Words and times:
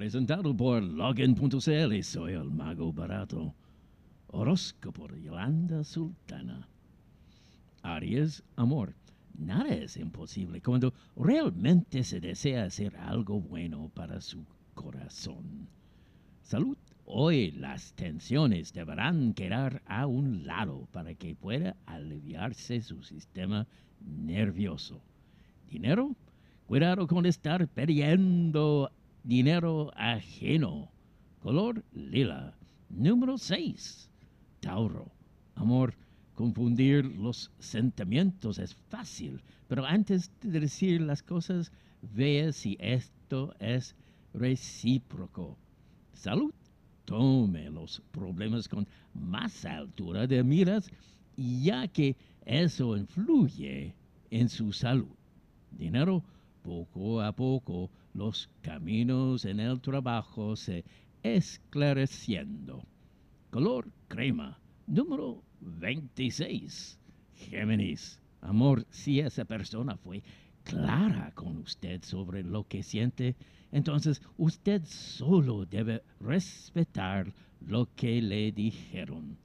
Presentado 0.00 0.56
por 0.56 0.82
Login.cl, 0.82 2.02
soy 2.02 2.32
el 2.32 2.50
mago 2.50 2.90
barato. 2.90 3.54
Horóscopo 4.28 5.06
de 5.08 5.24
Yolanda 5.24 5.84
Sultana. 5.84 6.66
Aries, 7.82 8.42
amor. 8.56 8.94
Nada 9.38 9.68
es 9.68 9.98
imposible 9.98 10.62
cuando 10.62 10.94
realmente 11.16 12.02
se 12.02 12.18
desea 12.18 12.64
hacer 12.64 12.96
algo 12.96 13.42
bueno 13.42 13.90
para 13.92 14.22
su 14.22 14.46
corazón. 14.72 15.68
Salud. 16.40 16.78
Hoy 17.04 17.50
las 17.50 17.92
tensiones 17.92 18.72
deberán 18.72 19.34
quedar 19.34 19.82
a 19.84 20.06
un 20.06 20.46
lado 20.46 20.88
para 20.92 21.14
que 21.14 21.34
pueda 21.34 21.76
aliviarse 21.84 22.80
su 22.80 23.02
sistema 23.02 23.66
nervioso. 24.00 25.02
Dinero. 25.68 26.16
Cuidado 26.66 27.06
con 27.06 27.26
estar 27.26 27.68
perdiendo 27.68 28.90
dinero 29.24 29.90
ajeno. 29.96 30.90
Color 31.40 31.84
lila. 31.92 32.54
Número 32.88 33.38
6. 33.38 34.10
Tauro. 34.60 35.10
Amor, 35.54 35.94
confundir 36.34 37.04
los 37.04 37.50
sentimientos 37.58 38.58
es 38.58 38.74
fácil, 38.88 39.42
pero 39.68 39.84
antes 39.84 40.30
de 40.40 40.60
decir 40.60 41.00
las 41.00 41.22
cosas, 41.22 41.72
vea 42.02 42.52
si 42.52 42.76
esto 42.80 43.54
es 43.58 43.94
recíproco. 44.32 45.56
Salud. 46.12 46.52
Tome 47.04 47.70
los 47.70 48.00
problemas 48.12 48.68
con 48.68 48.86
más 49.14 49.64
altura 49.64 50.28
de 50.28 50.44
miras, 50.44 50.88
ya 51.36 51.88
que 51.88 52.14
eso 52.46 52.96
influye 52.96 53.94
en 54.30 54.48
su 54.48 54.72
salud. 54.72 55.16
Dinero 55.72 56.22
poco 56.62 57.20
a 57.20 57.32
poco 57.32 57.90
los 58.14 58.48
caminos 58.62 59.44
en 59.44 59.60
el 59.60 59.80
trabajo 59.80 60.56
se 60.56 60.84
esclareciendo. 61.22 62.82
Color 63.50 63.90
crema, 64.08 64.58
número 64.86 65.42
26. 65.60 66.98
Géminis, 67.34 68.20
amor, 68.42 68.86
si 68.90 69.20
esa 69.20 69.44
persona 69.44 69.96
fue 69.96 70.22
clara 70.64 71.32
con 71.34 71.58
usted 71.58 72.02
sobre 72.02 72.42
lo 72.42 72.66
que 72.66 72.82
siente, 72.82 73.36
entonces 73.72 74.20
usted 74.36 74.82
solo 74.84 75.64
debe 75.64 76.02
respetar 76.20 77.32
lo 77.60 77.88
que 77.94 78.20
le 78.20 78.52
dijeron. 78.52 79.36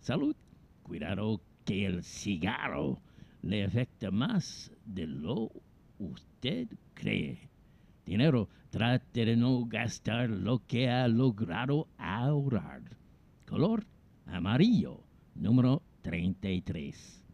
Salud, 0.00 0.36
cuidado 0.82 1.40
que 1.64 1.86
el 1.86 2.02
cigarro 2.02 2.98
le 3.42 3.64
afecta 3.64 4.10
más 4.10 4.70
de 4.84 5.06
lo 5.06 5.50
usted 5.98 6.68
cree. 6.94 7.48
Dinero, 8.04 8.48
trate 8.70 9.24
de 9.24 9.36
no 9.36 9.64
gastar 9.64 10.30
lo 10.30 10.58
que 10.66 10.88
ha 10.88 11.08
logrado 11.08 11.88
ahorrar. 11.96 12.82
Color 13.46 13.86
amarillo, 14.26 15.00
número 15.34 15.82
33. 16.02 17.24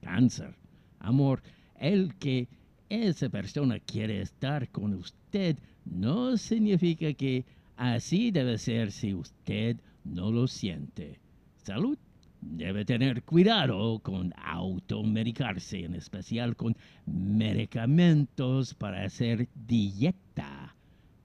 Cáncer, 0.00 0.54
amor, 0.98 1.42
el 1.76 2.14
que 2.16 2.48
esa 2.88 3.28
persona 3.28 3.78
quiere 3.80 4.20
estar 4.20 4.68
con 4.70 4.94
usted 4.94 5.58
no 5.84 6.36
significa 6.36 7.12
que 7.14 7.44
así 7.76 8.30
debe 8.30 8.58
ser 8.58 8.92
si 8.92 9.14
usted 9.14 9.80
no 10.04 10.30
lo 10.30 10.46
siente. 10.46 11.20
Salud 11.62 11.98
Debe 12.40 12.84
tener 12.84 13.24
cuidado 13.24 13.98
con 13.98 14.32
automedicarse, 14.36 15.84
en 15.84 15.94
especial 15.94 16.54
con 16.54 16.76
medicamentos 17.04 18.74
para 18.74 19.04
hacer 19.04 19.48
dieta. 19.54 20.76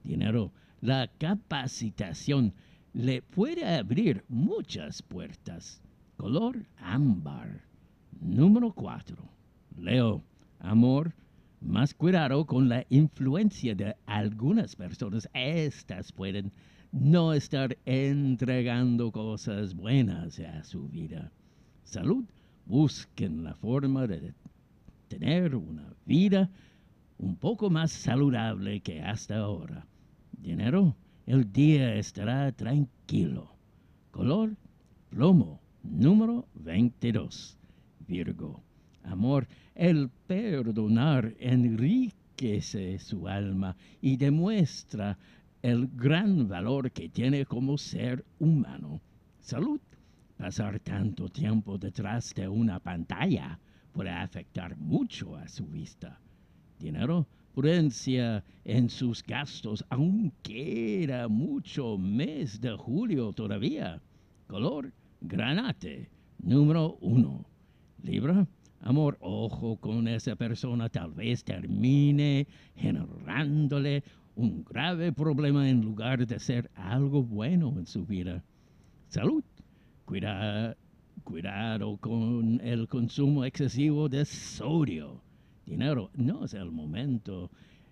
Dinero, 0.03 0.52
la 0.81 1.09
capacitación 1.19 2.53
le 2.94 3.22
puede 3.22 3.66
abrir 3.66 4.23
muchas 4.28 5.02
puertas. 5.02 5.81
Color 6.17 6.66
ámbar. 6.78 7.62
Número 8.19 8.72
4. 8.73 9.18
Leo, 9.78 10.23
amor, 10.59 11.13
más 11.62 11.94
cuidado 11.94 12.46
con 12.46 12.69
la 12.69 12.85
influencia 12.90 13.75
de 13.75 13.96
algunas 14.06 14.75
personas. 14.75 15.29
Estas 15.34 16.12
pueden 16.12 16.52
no 16.93 17.33
estar 17.33 17.75
entregando 17.85 19.11
cosas 19.11 19.73
buenas 19.73 20.39
a 20.39 20.63
su 20.63 20.87
vida. 20.87 21.31
Salud, 21.83 22.23
busquen 22.67 23.43
la 23.43 23.55
forma 23.55 24.05
de 24.05 24.33
tener 25.07 25.55
una 25.55 25.91
vida 26.05 26.51
un 27.17 27.35
poco 27.35 27.71
más 27.71 27.91
saludable 27.91 28.79
que 28.81 29.01
hasta 29.01 29.37
ahora. 29.37 29.87
Dinero, 30.33 30.95
el 31.25 31.51
día 31.51 31.95
estará 31.95 32.51
tranquilo. 32.51 33.55
Color, 34.11 34.55
plomo, 35.09 35.59
número 35.81 36.45
22. 36.53 37.57
Virgo, 38.07 38.61
amor, 39.03 39.47
el 39.73 40.09
perdonar 40.27 41.33
enriquece 41.39 42.99
su 42.99 43.27
alma 43.27 43.75
y 43.99 44.17
demuestra 44.17 45.17
el 45.63 45.88
gran 45.88 46.50
valor 46.50 46.91
que 46.91 47.07
tiene 47.07 47.46
como 47.46 47.78
ser 47.78 48.24
humano. 48.38 49.01
Salud. 49.40 49.79
Pasar 50.38 50.79
tanto 50.81 51.29
tiempo 51.29 51.78
detrás 51.78 52.34
de 52.35 52.50
una 52.50 52.79
pantalla 52.79 53.57
puede 53.94 54.09
afectar 54.09 54.75
mucho 54.75 55.38
a 55.38 55.47
su 55.47 55.66
vista. 55.66 56.19
Dinero, 56.79 57.25
prudencia 57.56 58.44
en 58.66 58.90
sus 58.90 59.23
gastos, 59.23 59.85
aunque 59.90 61.03
era 61.03 61.29
mucho 61.29 61.97
mes 61.97 62.59
de 62.59 62.75
julio 62.75 63.31
todavía. 63.31 64.02
Color, 64.47 64.91
granate, 65.22 66.09
número 66.40 66.97
uno. 67.00 67.46
Libra, 68.02 68.46
amor, 68.81 69.18
ojo 69.22 69.78
con 69.78 70.09
esa 70.09 70.35
persona, 70.35 70.90
tal 70.90 71.13
vez 71.13 71.41
termine 71.46 72.47
generándole 72.75 74.03
un 74.35 74.63
grave 74.63 75.11
problema 75.11 75.69
en 75.69 75.81
lugar 75.81 76.25
de 76.25 76.39
ser 76.39 76.69
algo 76.75 77.23
bueno 77.23 77.73
en 77.77 77.85
su 77.85 78.05
vida. 78.05 78.44
Salud. 79.09 79.44
cuidado 81.23 81.97
con 81.97 82.59
el 82.61 82.88
consumo 82.88 83.45
excesivo 83.45 84.09
de 84.09 84.25
sodio. 84.25 85.22
Dinero. 85.66 86.09
No 86.16 86.45
es 86.45 86.53
el 86.53 86.72
momento 86.72 87.49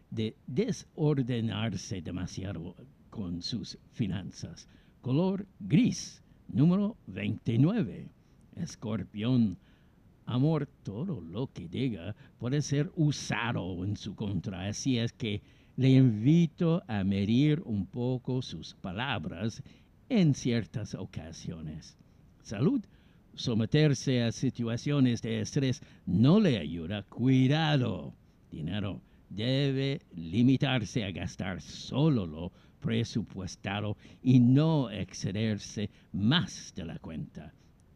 de 0.10 0.36
desordenarse 0.48 2.02
demasiado 2.02 2.76
con 3.10 3.42
sus 3.42 3.78
finanzas. 3.92 4.68
Color 5.02 5.46
gris. 5.60 6.24
Número 6.48 6.98
29. 7.08 8.10
Escorpión. 8.56 9.58
Amor, 10.26 10.68
todo 10.84 11.22
lo 11.22 11.48
que 11.48 11.68
diga 11.68 12.16
puede 12.40 12.62
ser 12.62 12.92
usado 12.96 13.84
en 13.86 13.96
su 13.96 14.16
contra. 14.16 14.68
Así 14.68 14.98
es 14.98 15.14
que 15.14 15.42
le 15.78 15.90
invito 15.90 16.84
a 16.88 17.04
medir 17.04 17.62
un 17.66 17.86
poco 17.86 18.42
sus 18.42 18.74
palabras 18.74 19.64
en 20.10 20.34
ciertas 20.34 20.96
ocasiones. 20.96 21.98
Salud. 22.42 22.82
Someterse 23.34 24.24
a 24.24 24.32
situaciones 24.32 25.22
de 25.22 25.40
estrés 25.40 25.82
no 26.06 26.40
le 26.40 26.58
ayuda. 26.58 27.04
Cuidado. 27.04 28.14
Dinero. 28.52 29.02
Debe 29.30 30.02
limitarse 30.14 31.06
a 31.06 31.12
gastar 31.12 31.62
solo 31.62 32.26
lo 32.26 32.52
presupuestado 32.82 33.96
y 34.22 34.40
no 34.40 34.90
excederse 34.90 35.90
más 36.12 36.74
de 36.76 36.86
la 36.86 37.00
cuenta. 37.00 37.54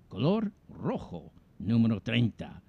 Color 0.08 0.54
rojo, 0.70 1.34
número 1.60 2.00
30. 2.00 2.62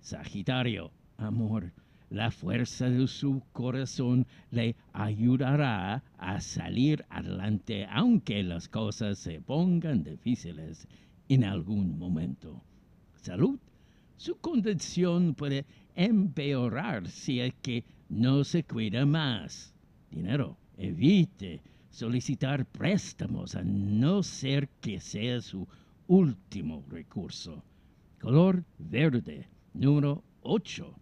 Sagitario, 0.00 0.90
amor 1.16 1.72
la 2.10 2.30
fuerza 2.30 2.88
de 2.88 3.06
su 3.06 3.42
corazón 3.52 4.26
le 4.50 4.76
ayudará 4.92 6.02
a 6.16 6.40
salir 6.40 7.04
adelante 7.10 7.86
aunque 7.90 8.42
las 8.42 8.68
cosas 8.68 9.18
se 9.18 9.40
pongan 9.40 10.04
difíciles 10.04 10.86
en 11.28 11.44
algún 11.44 11.98
momento. 11.98 12.62
Salud. 13.16 13.58
Su 14.16 14.36
condición 14.38 15.34
puede 15.34 15.64
empeorar 15.94 17.08
si 17.08 17.40
es 17.40 17.54
que 17.62 17.84
no 18.08 18.42
se 18.42 18.64
cuida 18.64 19.04
más. 19.04 19.74
Dinero. 20.10 20.56
Evite 20.76 21.60
solicitar 21.90 22.64
préstamos 22.64 23.54
a 23.56 23.62
no 23.62 24.22
ser 24.22 24.68
que 24.80 25.00
sea 25.00 25.40
su 25.40 25.66
último 26.06 26.84
recurso. 26.88 27.62
Color 28.20 28.64
verde. 28.78 29.48
Número 29.74 30.22
8 30.42 30.94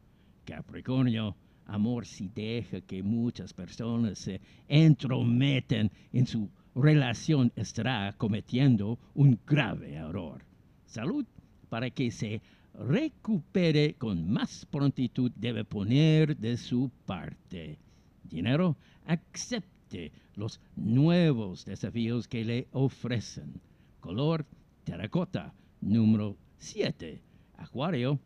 Capricornio, 0.46 1.36
amor 1.66 2.06
si 2.06 2.28
deja 2.28 2.80
que 2.80 3.02
muchas 3.02 3.52
personas 3.52 4.18
se 4.18 4.40
entrometen 4.68 5.90
en 6.12 6.26
su 6.26 6.48
relación, 6.74 7.52
estará 7.56 8.14
cometiendo 8.16 8.98
un 9.14 9.38
grave 9.44 9.94
error. 9.94 10.42
Salud, 10.86 11.26
para 11.68 11.90
que 11.90 12.10
se 12.10 12.40
recupere 12.74 13.94
con 13.94 14.30
más 14.30 14.66
prontitud, 14.66 15.32
debe 15.34 15.64
poner 15.64 16.36
de 16.36 16.56
su 16.56 16.90
parte. 17.06 17.78
Dinero, 18.22 18.76
acepte 19.04 20.12
los 20.36 20.60
nuevos 20.76 21.64
desafíos 21.64 22.28
que 22.28 22.44
le 22.44 22.68
ofrecen. 22.72 23.60
Color 24.00 24.46
terracota. 24.84 25.52
Número 25.80 26.36
7. 26.58 27.20
Acuario. 27.56 28.20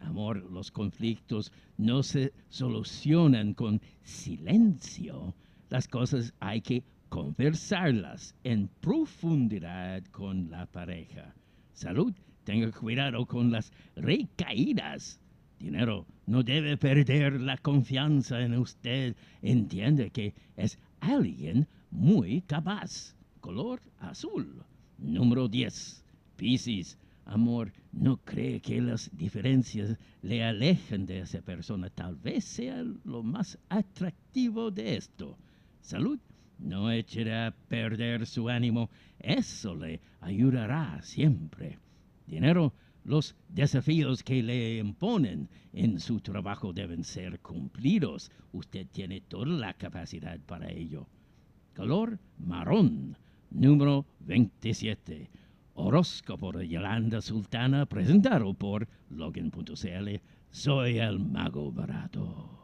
Amor, 0.00 0.50
los 0.50 0.70
conflictos 0.70 1.52
no 1.76 2.02
se 2.02 2.32
solucionan 2.48 3.54
con 3.54 3.80
silencio. 4.02 5.34
Las 5.68 5.88
cosas 5.88 6.32
hay 6.40 6.60
que 6.60 6.84
conversarlas 7.08 8.34
en 8.44 8.68
profundidad 8.80 10.04
con 10.12 10.50
la 10.50 10.66
pareja. 10.66 11.34
Salud, 11.72 12.12
tenga 12.44 12.70
cuidado 12.70 13.26
con 13.26 13.50
las 13.50 13.72
recaídas. 13.96 15.20
Dinero, 15.58 16.06
no 16.26 16.42
debe 16.42 16.76
perder 16.76 17.40
la 17.40 17.56
confianza 17.56 18.40
en 18.40 18.54
usted. 18.54 19.16
Entiende 19.42 20.10
que 20.10 20.34
es 20.56 20.78
alguien 21.00 21.66
muy 21.90 22.42
capaz. 22.42 23.14
Color 23.40 23.80
azul. 23.98 24.62
Número 24.98 25.48
10. 25.48 26.04
Piscis. 26.36 26.98
Amor, 27.26 27.72
no 27.92 28.18
cree 28.18 28.60
que 28.60 28.80
las 28.80 29.10
diferencias 29.16 29.96
le 30.22 30.44
alejen 30.44 31.06
de 31.06 31.20
esa 31.20 31.42
persona. 31.42 31.90
Tal 31.90 32.14
vez 32.14 32.44
sea 32.44 32.84
lo 33.04 33.24
más 33.24 33.58
atractivo 33.68 34.70
de 34.70 34.96
esto. 34.96 35.36
Salud, 35.80 36.20
no 36.58 36.90
echará 36.90 37.48
a 37.48 37.50
perder 37.50 38.26
su 38.26 38.48
ánimo. 38.48 38.90
Eso 39.18 39.74
le 39.74 40.00
ayudará 40.20 41.02
siempre. 41.02 41.78
Dinero, 42.28 42.72
los 43.04 43.34
desafíos 43.48 44.22
que 44.22 44.42
le 44.42 44.78
imponen 44.78 45.48
en 45.72 45.98
su 45.98 46.20
trabajo 46.20 46.72
deben 46.72 47.02
ser 47.02 47.40
cumplidos. 47.40 48.30
Usted 48.52 48.86
tiene 48.92 49.20
toda 49.20 49.46
la 49.46 49.74
capacidad 49.74 50.38
para 50.40 50.70
ello. 50.70 51.08
Color 51.74 52.20
marrón, 52.38 53.16
número 53.50 54.06
27. 54.20 55.28
Horóscopo 55.78 56.52
de 56.52 56.66
Yolanda 56.66 57.20
Sultana, 57.20 57.84
presentado 57.84 58.54
por 58.54 58.88
Logan.cl. 59.10 60.20
Soy 60.50 60.98
el 60.98 61.18
mago 61.20 61.70
barato. 61.70 62.55